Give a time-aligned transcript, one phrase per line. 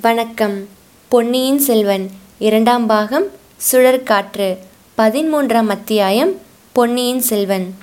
[0.00, 0.68] வணக்கம்.
[1.08, 3.24] பொன்னியின் செல்வன் இரண்டாம் பாகம்
[3.72, 4.56] சுழற்காற்று
[4.98, 6.32] பதிமூன்றாம் அத்தியாயம்
[6.72, 7.74] பொன்னியின் செல்வன்.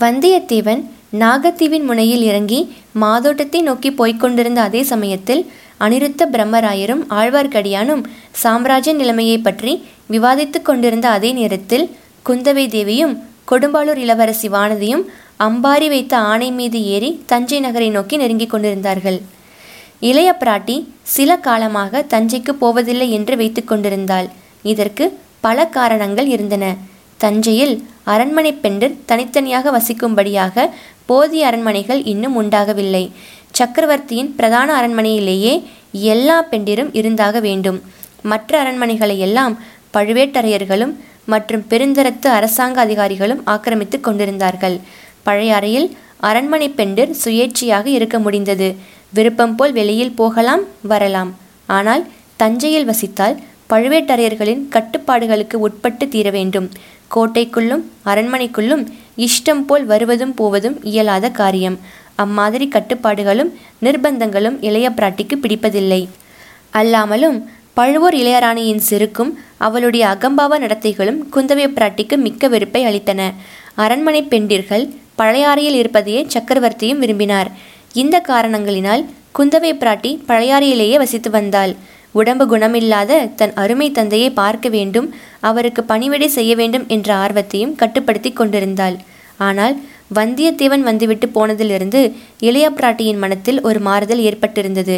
[0.00, 0.82] வந்தியத்தேவன்
[1.12, 5.50] நாகத்தீவின் முனையில் இறங்கி மாதோட்டத்தை நோக்கி போய்க்கொண்டிருந்த அதே சமயத்தில்
[5.80, 15.04] அனிருத்த பிரம்மராயரும் ஆழ்வார்க்கடியானும் சாம்ராஜ்ய நிலைமையை பற்றி விவாதித்துக் கொண்டிருந்த அதே நேரத்தில் குந்தவை தேவியும் கொடும்பாளூர் இளவரசி வானதியும்
[15.38, 19.34] அம்பாரி வைத்த ஆணை மீது ஏறி தஞ்சை நகரை நோக்கி நெருங்கிக் கொண்டிருந்தார்கள்.
[20.00, 24.28] இளைய பிராட்டி சில காலமாக தஞ்சைக்கு போவதில்லை என்று வைத்து கொண்டிருந்தாள்.
[24.62, 25.04] இதற்கு
[25.40, 26.64] பல காரணங்கள் இருந்தன.
[27.18, 30.70] தஞ்சையில் அரண்மனை பெண்டர் தனித்தனியாக வசிக்கும்படியாக
[31.06, 33.12] போதிய அரண்மனைகள் இன்னும் உண்டாகவில்லை.
[33.50, 35.62] சக்கரவர்த்தியின் பிரதான அரண்மனையிலேயே
[35.92, 37.78] எல்லா பெண்டிரும் இருந்தாக வேண்டும்.
[38.22, 39.54] மற்ற அரண்மனைகளை எல்லாம்
[39.92, 44.76] பழுவேட்டரையர்களும் மற்றும் பெருந்தரத்து அரசாங்க அதிகாரிகளும் ஆக்கிரமித்து கொண்டிருந்தார்கள்.
[45.22, 48.76] பழைய அறையில் அரண்மனை பெண்டர் சுயேட்சையாக இருக்க முடிந்தது.
[49.12, 51.30] விருப்பம் போல் வெளியில் போகலாம் வரலாம்.
[51.66, 52.06] ஆனால்
[52.36, 53.36] தஞ்சையில் வசித்தால்
[53.70, 56.70] பழுவேட்டரையர்களின் கட்டுப்பாடுகளுக்கு உட்பட்டு தீர வேண்டும்.
[57.14, 61.78] கோட்டைக்குள்ளும் அரண்மனைக்குள்ளும் இஷ்டம் போல் வருவதும் போவதும் இயலாத காரியம்.
[62.14, 63.50] அம்மாதிரி கட்டுப்பாடுகளும்
[63.82, 66.08] நிர்பந்தங்களும் இளைய பிராட்டிக்கு பிடிப்பதில்லை.
[66.70, 67.38] அல்லாமலும்
[67.74, 73.32] பழுவூர் இளையராணியின் செருக்கும் அவளுடைய அகம்பாவ நடத்தைகளும் குந்தவை பிராட்டிக்கு மிக்க வெறுப்பை அளித்தன.
[73.74, 74.84] அரண்மனை பெண்டிர்கள்
[75.18, 77.50] பழையாறையில் இருப்பதையே சக்கரவர்த்தியும் விரும்பினார்.
[78.02, 79.02] இந்த காரணங்களினால்
[79.36, 81.72] குந்தவை பிராட்டி பழையாறையிலேயே வசித்து வந்தாள்.
[82.20, 85.08] உடம்பு குணமில்லாத தன் அருமை தந்தையை பார்க்க வேண்டும்
[85.48, 88.96] அவருக்கு பணிவிடை செய்ய வேண்டும் என்ற ஆர்வத்தையும் கட்டுப்படுத்தி கொண்டிருந்தாள்.
[89.48, 89.74] ஆனால்
[90.18, 92.00] வந்தியத்தேவன் வந்துவிட்டு போனதிலிருந்து
[92.48, 94.96] இளைய பிராட்டியின் மனத்தில் ஒரு மாறுதல் ஏற்பட்டிருந்தது.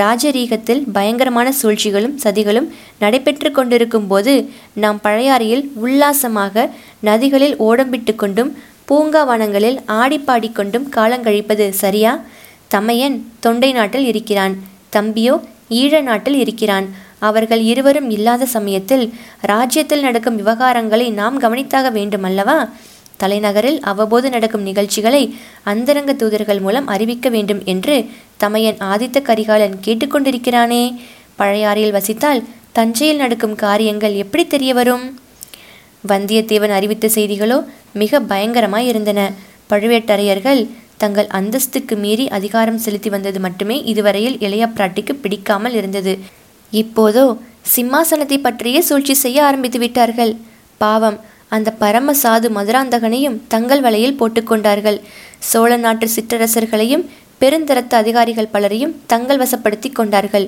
[0.00, 2.68] ராஜரீகத்தில் பயங்கரமான சூழ்ச்சிகளும் சதிகளும்
[3.02, 4.34] நடைபெற்று கொண்டிருக்கும் போது
[4.84, 6.66] நாம் பழையாறையில் உல்லாசமாக
[7.08, 8.52] நதிகளில் ஓடம்பிட்டு கொண்டும்
[8.88, 12.20] பூங்காவனங்களில் ஆடிப்பாடிக்கொண்டும் காலங்கழிப்பது சரியா?
[12.68, 14.54] தமையன் தொண்டை நாட்டில் இருக்கிறான்.
[14.92, 16.86] தம்பியோ ஈழ நாட்டில் இருக்கிறான்.
[17.18, 22.68] அவர்கள் இருவரும் இல்லாத சமயத்தில் ராஜ்யத்தில் நடக்கும் விவகாரங்களை நாம் கவனித்தாக வேண்டுமல்லவா?
[23.16, 28.06] தலைநகரில் அவ்வப்போது நடக்கும் நிகழ்ச்சிகளை அந்தரங்க தூதர்கள் மூலம் அறிவிக்க வேண்டும் என்று
[28.36, 30.96] தமையன் ஆதித்த கரிகாலன் கேட்டுக்கொண்டிருக்கிறானே.
[31.38, 35.18] பழையாறையில் வசித்தால் தஞ்சையில் நடக்கும் காரியங்கள் எப்படி தெரிய வரும்?
[36.10, 37.58] வந்தியத்தேவன் அறிவித்த செய்திகளோ
[38.02, 39.20] மிக பயங்கரமாய் இருந்தன.
[39.70, 40.60] பழுவேட்டரையர்கள்
[41.02, 46.12] தங்கள் அந்தஸ்துக்கு மீறி அதிகாரம் செலுத்தி வந்தது மட்டுமே இதுவரையில் இளைய பிராட்டிக்கு பிடிக்காமல் இருந்தது.
[46.72, 47.24] இப்போதோ
[47.74, 50.32] சிம்மாசனத்தை பற்றியே சூழ்ச்சி செய்ய ஆரம்பித்து விட்டார்கள்.
[50.80, 51.18] பாவம்
[51.56, 54.98] அந்த பரம சாது மதுராந்தகனையும் தங்கள் வலையில் போட்டுக்கொண்டார்கள்
[55.50, 57.04] சோழ நாட்டு சிற்றரசர்களையும்
[57.40, 60.46] பெருந்தரத்து அதிகாரிகள் பலரையும் தங்கள் வசப்படுத்தி கொண்டார்கள்.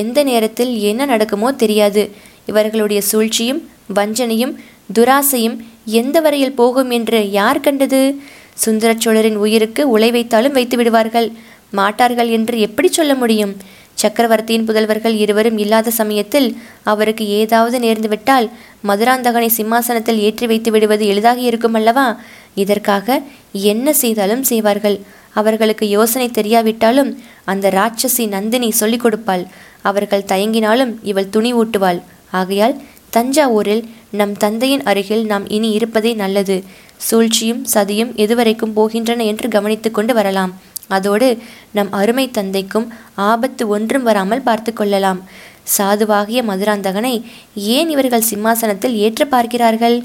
[0.00, 2.02] எந்த நேரத்தில் என்ன நடக்குமோ தெரியாது.
[2.50, 3.62] இவர்களுடைய சூழ்ச்சியும்
[3.94, 4.54] வஞ்சனையும்
[4.94, 8.20] துராசையும் எந்த வரையில் போகும் என்று யார் கண்டது?
[8.54, 11.32] சுந்தர சோழரின் உயிருக்கு உலை வைத்தாலும் வைத்து விடுவார்கள்.
[11.70, 13.56] மாட்டார்கள் என்று எப்படி சொல்ல முடியும்?
[13.94, 18.50] சக்கரவர்த்தியின் புதல்வர்கள் இருவரும் இல்லாத சமயத்தில் அவருக்கு ஏதாவது நேர்ந்துவிட்டால்
[18.86, 22.20] மதுராந்தகனை சிம்மாசனத்தில் ஏற்றி வைத்து விடுவது எளிதாக இருக்கும் அல்லவா?
[22.54, 23.22] இதற்காக
[23.52, 25.00] என்ன செய்தாலும் செய்வார்கள்.
[25.32, 29.46] அவர்களுக்கு யோசனை தெரியாவிட்டாலும் அந்த ராட்சசி நந்தினி சொல்லிக் கொடுப்பாள்.
[29.82, 32.02] அவர்கள் தயங்கினாலும் இவள் துணி ஊட்டுவாள்.
[32.30, 32.82] ஆகையால்
[33.12, 36.64] தஞ்சாவூரில் நம் தந்தையின் அருகில் நாம் இனி இருப்பதே நல்லது.
[36.96, 40.52] சூழ்ச்சியும் சதியும் எதுவரைக்கும் போகின்றன என்று கவனித்து கொண்டு வரலாம்.
[40.88, 41.28] அதோடு
[41.72, 45.20] நம் அருமை தந்தைக்கும் ஆபத்து ஒன்றும் வராமல் பார்த்து கொள்ளலாம்.
[45.76, 47.14] சாதுவாகிய மதுராந்தகனை
[47.54, 49.96] ஏன் இவர்கள் சிம்மாசனத்தில் ஏற்று பார்க்கிறார்கள்?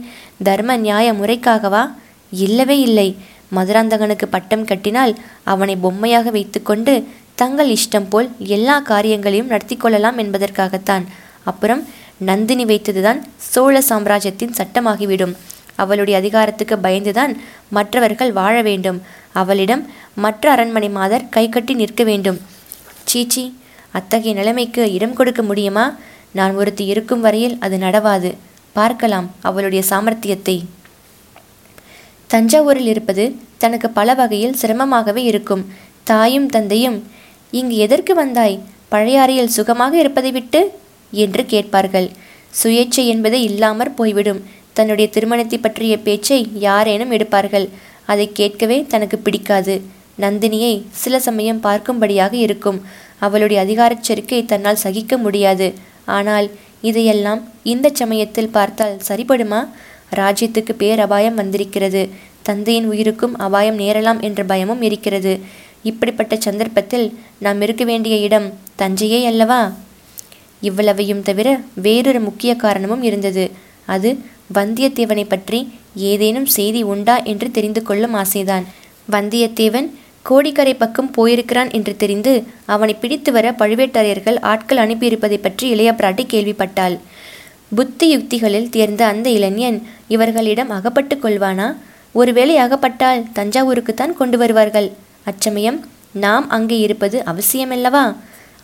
[0.43, 1.83] தர்ம நியாய முறைக்காகவா?
[2.31, 3.15] இல்லவே இல்லை.
[3.55, 5.13] மதுராந்தகனுக்கு பட்டம் கட்டினால்
[5.43, 6.93] அவனை பொம்மையாக வைத்துக்கொண்டு
[7.35, 11.05] தங்கள் இஷ்டம் போல் எல்லா காரியங்களையும் நடத்தி கொள்ளலாம் என்பதற்காகத்தான்.
[11.43, 11.81] அப்புறம்
[12.29, 15.33] நந்தினி வைத்ததுதான் சோழ சாம்ராஜ்யத்தின் சட்டமாகிவிடும்.
[15.75, 17.33] அவளுடைய அதிகாரத்துக்கு பயந்துதான்
[17.69, 19.01] மற்றவர்கள் வாழ வேண்டும்.
[19.31, 19.83] அவளிடம்
[20.15, 22.39] மற்ற அரண்மனை மாதர் கைகட்டி நிற்க வேண்டும்.
[23.05, 23.43] சீச்சி
[23.91, 25.95] அத்தகைய நிலைமைக்கு இடம் கொடுக்க முடியுமா?
[26.31, 28.29] நான் ஒருத்தி இருக்கும் வரையில் அது நடவாது.
[28.73, 30.57] பார்க்கலாம் அவளுடைய சாமர்த்தியத்தை.
[32.33, 33.23] தஞ்சாவூரில் இருப்பது
[33.57, 35.63] தனக்கு பல வகையில் சிரமமாகவே இருக்கும்.
[36.03, 36.97] தாயும் தந்தையும்
[37.51, 38.59] இங்கு எதற்கு வந்தாய்?
[38.91, 40.61] பழையாறையில் சுகமாக இருப்பதை விட்டு
[41.11, 42.09] என்று கேட்பார்கள்.
[42.63, 44.43] சுயேட்சை என்பது இல்லாமற் போய்விடும்.
[44.73, 47.69] தன்னுடைய திருமணத்தை பற்றிய பேச்சை யாரேனும் எடுப்பார்கள்.
[48.05, 49.81] அதை கேட்கவே தனக்கு பிடிக்காது.
[50.19, 52.81] நந்தினியை சில சமயம் பார்க்கும்படியாக இருக்கும்.
[53.19, 55.73] அவளுடைய அதிகாரச் செருக்கை தன்னால் சகிக்க முடியாது.
[56.05, 56.49] ஆனால்
[56.81, 59.67] இதையெல்லாம் இந்த சமயத்தில் பார்த்தால் சரிபடுமா
[60.15, 62.09] ராஜ்யத்துக்கு பேர் அபாயம் வந்திருக்கிறது.
[62.43, 65.39] தந்தையின் உயிருக்கும் அபாயம் நேரலாம் என்ற பயமும் இருக்கிறது.
[65.83, 69.71] இப்படிப்பட்ட சந்தர்ப்பத்தில் நாம் இருக்க வேண்டிய இடம் தஞ்சையே அல்லவா?
[70.61, 71.47] இவ்வளவையும் தவிர
[71.85, 73.45] வேறொரு முக்கிய காரணமும் இருந்தது.
[73.95, 74.09] அது
[74.57, 75.59] வந்தியத்தேவனை பற்றி
[76.11, 78.65] ஏதேனும் செய்தி உண்டா என்று தெரிந்து கொள்ளும் ஆசைதான்.
[79.11, 79.87] வந்தியத்தேவன்
[80.29, 82.33] கோடிக்கரை பக்கம் போயிருக்கிறான் என்று தெரிந்து
[82.65, 86.95] அவனை பிடித்து வர பழுவேட்டரையர்கள் ஆட்கள் அனுப்பியிருப்பதை பற்றி இளைய பிராட்டி கேள்விப்பட்டாள்.
[87.75, 89.77] புத்தி யுக்திகளில் தேர்ந்த அந்த இளைஞன்
[90.07, 91.67] இவர்களிடம் அகப்பட்டு கொள்வானா?
[92.11, 94.89] ஒருவேளை அகப்பட்டால் தஞ்சாவூருக்குத்தான் கொண்டு வருவார்கள்.
[95.23, 95.79] அச்சமயம்
[96.23, 98.03] நாம் அங்கே இருப்பது அவசியமல்லவா?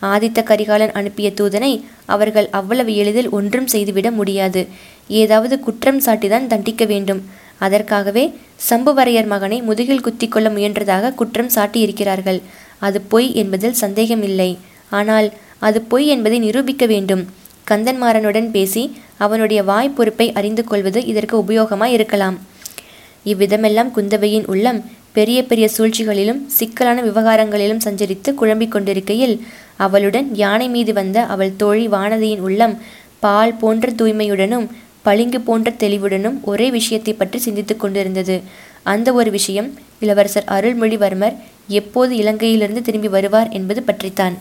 [0.02, 4.66] ஆதித்த கரிகாலன் அனுப்பிய தூதனை அவர்கள் அவ்வளவு எளிதில் ஒன்றும் செய்துவிட முடியாது.
[5.08, 7.22] ஏதாவது குற்றம் சாட்டிதான் தண்டிக்க வேண்டும்.
[7.58, 8.34] அதற்காகவே
[8.70, 12.40] சம்புவரையர் மகனை முதுகில் குத்திக் கொள்ள முயன்றதாக குற்றம் சாட்டியிருக்கிறார்கள்.
[12.78, 14.58] அது பொய் என்பதில் சந்தேகமில்லை.
[14.90, 17.26] ஆனால் அது பொய் என்பதை நிரூபிக்க வேண்டும்.
[17.70, 22.38] கந்தன்மாறனுடன் பேசி அவனுடைய வாய் பொறுப்பை அறிந்து கொள்வது இதற்கு உபயோகமாய் இருக்கலாம்
[23.24, 24.84] இவ்விதமெல்லாம் குந்தவையின் உள்ளம்
[25.18, 29.36] பெரிய பெரிய சூழ்ச்சிகளிலும் சிக்கலான விவகாரங்களிலும் சஞ்சரித்து குழம்பிக் கொண்டிருக்கையில்
[29.76, 32.74] அவளுடன் யானை மீது வந்த அவள் தோழி வானதியின் உள்ளம்
[33.20, 34.66] பால் போன்ற தூய்மையுடனும்
[35.02, 38.36] பளிங்கு போன்ற தெளிவுடனும் ஒரே விஷயத்தை பற்றி சிந்தித்துக் கொண்டிருந்தது.
[38.92, 39.68] அந்த ஒரு விஷயம்
[40.00, 41.36] இளவரசர் அருள்மொழிவர்மர்
[41.80, 44.36] எப்போது இலங்கையிலிருந்து திரும்பி வருவார் என்பது பற்றித்தான்.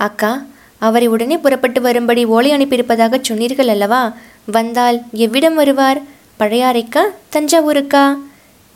[0.00, 0.32] அக்கா
[0.78, 4.02] அவரை உடனே புறப்பட்டு வரும்படி ஓலை அனுப்பியிருப்பதாக சொன்னீர்கள் அல்லவா?
[4.56, 6.00] வந்தால் எவ்விடம் வருவார்?
[6.40, 7.04] பழையாறைக்கா?
[7.32, 8.04] தஞ்சாவூருக்கா?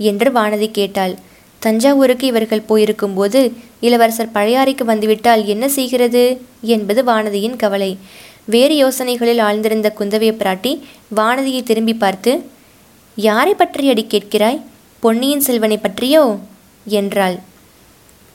[0.00, 1.14] என்று வானதி கேட்டாள்.
[1.62, 3.40] தஞ்சாவூருக்கு இவர்கள் போயிருக்கும்போது
[3.80, 6.22] இளவரசர் பழையாறைக்கு வந்துவிட்டால் என்ன செய்கிறது?
[6.74, 7.92] என்பது வானதியின் கவலை.
[8.44, 10.72] வேறு யோசனைகளில் ஆழ்ந்திருந்த குந்தவை பிராட்டி
[11.16, 12.32] வானதியை திரும்பி பார்த்து
[13.16, 14.62] யாரை பற்றி அடி கேட்கிறாய்?
[15.00, 16.24] பொன்னியின் செல்வனை பற்றியோ?
[16.84, 17.36] என்றாள்.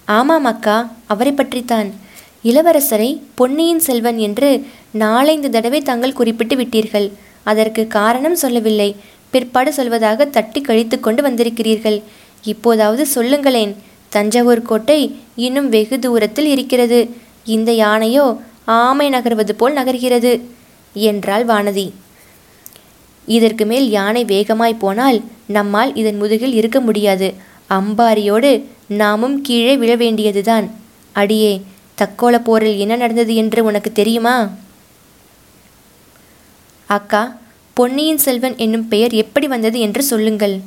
[0.05, 1.89] ஆமாம் அக்கா அவரை பற்றித்தான்.
[2.43, 4.49] இளவரசரை பொன்னியின் செல்வன் என்று
[4.91, 7.07] நாலைந்து தடவை தாங்கள் குறிப்பிட்டு விட்டீர்கள்.
[7.43, 8.89] அதற்கு காரணம் சொல்லவில்லை.
[9.35, 11.99] பிற்பாடு சொல்வதாக தட்டி கழித்து கொண்டு வந்திருக்கிறீர்கள்.
[12.53, 13.73] இப்போதாவது சொல்லுங்களேன்
[14.15, 14.99] தஞ்சாவூர் கோட்டை
[15.45, 16.99] இன்னும் வெகு தூரத்தில் இருக்கிறது.
[17.55, 18.25] இந்த யானையோ
[18.79, 20.31] ஆமை நகர்வது போல் நகர்கிறது
[20.93, 21.87] என்றாள் வானதி.
[23.27, 25.19] இதற்கு மேல் யானை வேகமாய் போனால்
[25.55, 27.27] நம்மால் இதன் முதுகில் இருக்க முடியாது.
[27.77, 28.51] அம்பாரியோடு
[29.01, 30.65] நாமும் கீழே விழ வேண்டியதுதான்.
[31.21, 31.53] அடியே
[32.01, 34.35] தக்கோல போரில் என்ன நடந்தது என்று உனக்கு தெரியுமா?
[36.89, 37.23] அக்கா
[37.77, 40.61] பொன்னியின் செல்வன் என்னும் பெயர் எப்படி வந்தது என்று சொல்லுங்கள்.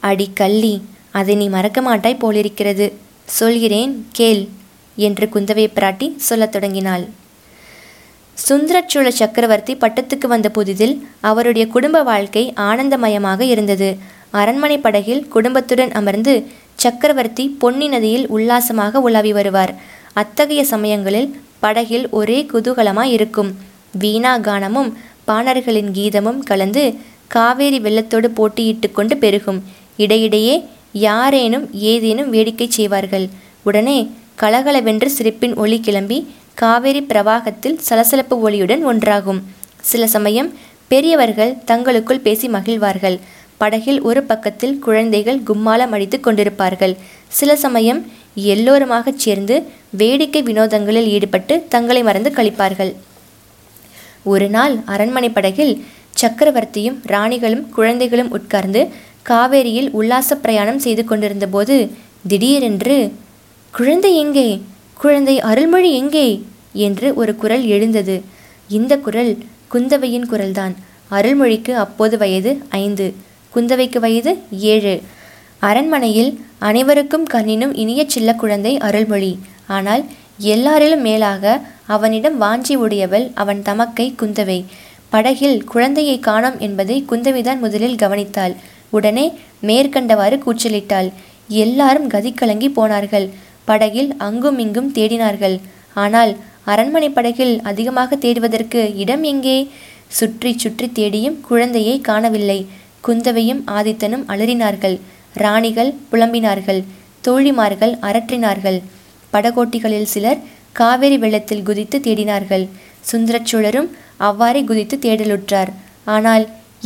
[0.00, 2.92] அடி கள்ளி அதை நீ மறக்க மாட்டாய் போலிருக்கிறது.
[3.24, 4.48] சொல்கிறேன் கேள்
[4.96, 7.04] என்று குந்தவை பிராட்டி சொல்லத் தொடங்கினாள்.
[8.48, 13.96] சுந்தரச்சோழ சக்கரவர்த்தி பட்டத்துக்கு வந்த புதிதில் அவருடைய குடும்ப வாழ்க்கை ஆனந்தமயமாக இருந்தது.
[14.30, 16.46] அரண்மனை படகில் குடும்பத்துடன் அமர்ந்து
[16.76, 19.74] சக்கரவர்த்தி பொன்னி நதியில் உல்லாசமாக உலாவி வருவார்.
[20.12, 23.72] அத்தகைய சமயங்களில் படகில் ஒரே குதூகலமாய் இருக்கும்.
[23.98, 24.90] வீணா கானமும்
[25.24, 26.82] பாணர்களின் கீதமும் கலந்து
[27.26, 29.62] காவேரி வெள்ளத்தோடு போட்டியிட்டு கொண்டு பெருகும்.
[29.96, 33.26] இடையிடையே யாரேனும் ஏதேனும் வேடிக்கை செய்வார்கள்.
[33.62, 36.18] உடனே கலகலவென்று சிரிப்பின் ஒளி கிளம்பி
[36.54, 39.40] காவேரி பிரவாகத்தில் சலசலப்பு ஒளியுடன் ஒன்றாகும்.
[39.80, 40.50] சில சமயம்
[40.88, 43.16] பெரியவர்கள் தங்களுக்குள் பேசி மகிழ்வார்கள்.
[43.56, 46.94] படகில் ஒரு பக்கத்தில் குழந்தைகள் கும்மாலம் அடித்து கொண்டிருப்பார்கள்.
[47.28, 48.00] சில சமயம்
[48.34, 49.56] எல்லோருமாகச் சேர்ந்து
[49.90, 52.92] வேடிக்கை வினோதங்களில் ஈடுபட்டு தங்களை மறந்து கழிப்பார்கள்
[54.24, 55.74] ஒரு நாள் அரண்மனை படகில்
[56.22, 58.80] சக்கரவர்த்தியும் ராணிகளும் குழந்தைகளும் உட்கார்ந்து
[59.28, 61.76] காவேரியில் உல்லாச பிரயாணம் செய்து கொண்டிருந்தபோது
[62.28, 62.96] திடீரென்று
[63.74, 64.48] குழந்தை எங்கே?
[64.94, 66.26] குழந்தை அருள்மொழி எங்கே?
[66.72, 68.22] என்று ஒரு குரல் எழுந்தது.
[68.68, 69.32] இந்த குரல்
[69.72, 70.74] குந்தவையின் குரல்தான்.
[71.10, 73.06] அருள்மொழிக்கு அப்போது வயது ஐந்து
[73.54, 74.94] குந்தவைக்கு வயது ஏழு.
[75.60, 79.32] அரண்மனையில் அனைவருக்கும் கண்ணினும் இனிய சில்ல குழந்தை அருள்மொழி.
[79.66, 80.04] ஆனால்
[80.40, 84.64] எல்லாரிலும் மேலாக அவனிடம் வாஞ்சி உடையவள் அவன் தமக்கை குந்தவை.
[85.08, 88.54] படகில் குழந்தையை காணோம் என்பதை குந்தவிதான் முதலில் கவனித்தாள்.
[88.90, 91.10] உடனே மேற்கண்டவாறு கூச்சலிட்டாள்.
[91.48, 92.32] எல்லாரும் கதி
[92.68, 93.30] போனார்கள்.
[93.64, 95.60] படகில் அங்கும் இங்கும் தேடினார்கள்.
[95.92, 99.70] ஆனால் அரண்மனை படகில் அதிகமாக தேடுவதற்கு இடம் எங்கே
[100.06, 102.66] சுற்றி சுற்றி தேடியும் குழந்தையை காணவில்லை.
[103.00, 105.00] குந்தவையும் ஆதித்தனும் அலறினார்கள்.
[105.34, 106.84] ராணிகள் புலம்பினார்கள்.
[107.20, 108.82] தோழிமார்கள் அரற்றினார்கள்.
[109.32, 110.40] படகோட்டிகளில் சிலர்
[110.80, 112.64] காவேரி வெள்ளத்தில் குதித்து தேடினார்கள்.
[113.10, 113.88] சுந்தரச்சோழரும்
[114.28, 115.70] அவ்வாறே குதித்து தேடலுற்றார்.
[116.14, 116.44] ஆனால்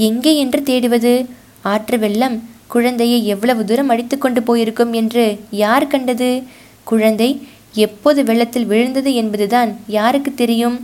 [0.08, 1.12] எங்கே என்று தேடுவது?
[1.72, 2.36] ஆற்று வெள்ளம்
[2.74, 5.24] குழந்தையை எவ்வளவு தூரம் அடித்து கொண்டு போயிருக்கும் என்று
[5.62, 6.30] யார் கண்டது?
[6.90, 7.30] குழந்தை
[7.84, 10.76] எப்போது வெள்ளத்தில் விழுந்தது என்பதுதான் யாருக்கு தெரியும்?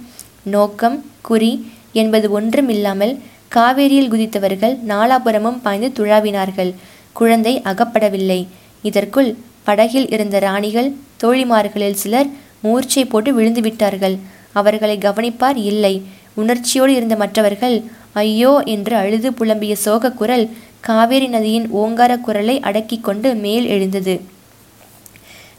[0.54, 0.96] நோக்கம்
[1.28, 1.52] குறி
[2.00, 3.14] என்பது ஒன்றும் இல்லாமல்
[3.56, 6.72] காவேரியில் குதித்தவர்கள் நாலாபுரமும் பாய்ந்து துழாவினார்கள்.
[7.18, 8.40] குழந்தை அகப்படவில்லை.
[8.88, 9.30] இதற்குள்
[9.68, 10.90] படகில் இருந்த ராணிகள்
[11.22, 12.30] தோழிமார்களில் சிலர்
[12.64, 14.16] மூர்ச்சை போட்டு விழுந்து விட்டார்கள்.
[14.60, 15.94] அவர்களை கவனிப்பார் இல்லை.
[16.34, 17.76] உணர்ச்சியோடு இருந்த மற்றவர்கள்
[18.22, 20.46] ஐயோ என்று அழுது புலம்பிய சோக குரல்
[20.80, 24.14] காவேரி நதியின் ஓங்கார குரலை அடக்கி கொண்டு மேல் எழுந்தது.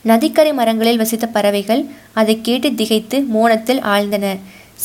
[0.02, 1.84] நதிக்கரை மரங்களில் வசித்த பறவைகள்
[2.14, 4.26] அதை கேட்டு திகைத்து மோனத்தில் ஆழ்ந்தன.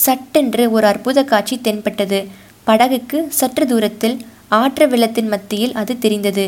[0.05, 2.21] சட்டென்று ஒரு அற்புத காட்சி தென்பட்டது.
[2.67, 4.17] படகுக்கு சற்று தூரத்தில்
[4.61, 6.45] ஆற்று வெள்ளத்தின் மத்தியில் அது தெரிந்தது.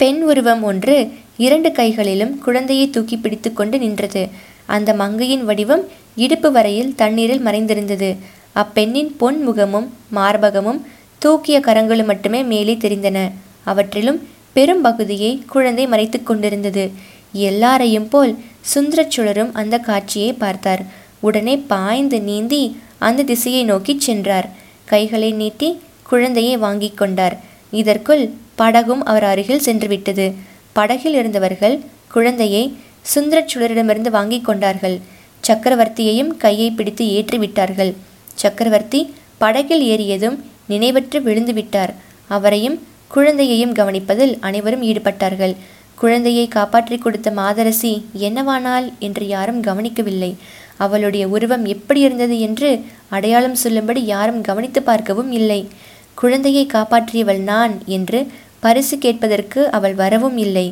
[0.00, 0.96] பெண் உருவம் ஒன்று
[1.46, 4.22] இரண்டு கைகளிலும் குழந்தையை தூக்கி பிடித்து கொண்டு நின்றது.
[4.76, 5.84] அந்த மங்கையின் வடிவம்
[6.16, 8.10] இடுப்பு வரையில் தண்ணீரில் மறைந்திருந்தது.
[8.52, 10.80] அப்பெண்ணின் பொன் முகமும் மார்பகமும்
[11.22, 13.18] தூக்கிய கரங்களும் மட்டுமே மேலே தெரிந்தன.
[13.64, 14.20] அவற்றிலும்
[14.52, 16.84] பெரும் பகுதியை குழந்தை மறைத்து கொண்டிருந்தது.
[17.32, 18.32] எல்லாரையும் போல்
[18.74, 20.82] சுந்தரச்சுழரும் அந்த காட்சியை பார்த்தார்.
[21.20, 22.62] உடனே பாய்ந்து நீந்தி
[22.98, 24.48] அந்த திசையை நோக்கி சென்றார்.
[24.84, 25.68] கைகளை நீட்டி
[26.02, 27.36] குழந்தையை வாங்கி கொண்டார்.
[27.70, 30.26] இதற்குள் படகும் அவர் அருகில் சென்றுவிட்டது.
[30.72, 31.76] படகில் இருந்தவர்கள்
[32.08, 32.64] குழந்தையை
[33.12, 34.96] சுந்தரச்சுடரிடமிருந்து வாங்கி கொண்டார்கள்.
[35.44, 37.92] சக்கரவர்த்தியையும் கையை பிடித்து ஏற்றி விட்டார்கள்
[38.42, 39.00] சக்கரவர்த்தி
[39.42, 40.36] படகில் ஏறியதும்
[40.72, 41.92] நினைவற்று விழுந்துவிட்டார்.
[42.36, 42.76] அவரையும்
[43.14, 45.54] குழந்தையையும் கவனிப்பதில் அனைவரும் ஈடுபட்டார்கள்.
[45.98, 47.92] குழந்தையை காப்பாற்றி கொடுத்த மாதரசி
[48.26, 50.32] என்னவானால் என்று யாரும் கவனிக்கவில்லை.
[50.84, 52.68] அவளுடைய உருவம் எப்படி இருந்தது என்று
[53.16, 55.60] அடையாளம் சொல்லும்படி யாரும் கவனித்து பார்க்கவும் இல்லை.
[56.14, 58.20] குழந்தையை காப்பாற்றியவள் நான் என்று
[58.64, 60.66] பரிசு கேட்பதற்கு அவள் வரவும் இல்லை.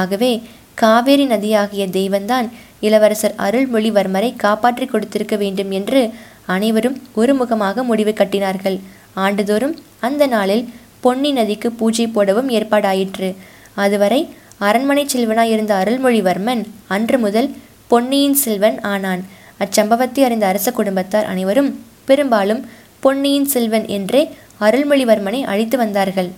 [0.00, 0.32] ஆகவே
[0.74, 2.46] காவேரி நதியாகிய தெய்வந்தான்
[2.80, 6.00] இளவரசர் அருள்மொழிவர்மரை காப்பாற்றி கொடுத்திருக்க வேண்டும் என்று
[6.46, 8.78] அனைவரும் ஒருமுகமாக முடிவு கட்டினார்கள்.
[9.14, 10.64] ஆண்டுதோறும் அந்த நாளில்
[11.00, 13.28] பொன்னி நதிக்கு பூஜை போடவும் ஏற்பாடாயிற்று.
[13.74, 14.20] அதுவரை
[14.58, 17.48] அரண்மனை செல்வனாய் இருந்த அருள்மொழிவர்மன் அன்று முதல்
[17.88, 19.22] பொன்னியின் செல்வன் ஆனான்.
[19.58, 21.70] அச்சம்பவத்தை அறிந்த அரச குடும்பத்தார் அனைவரும்
[22.04, 22.62] பெரும்பாலும்
[23.00, 24.22] பொன்னியின் செல்வன் என்றே
[24.60, 26.30] அருள்மொழிவர்மனை அழைத்து வந்தார்கள்.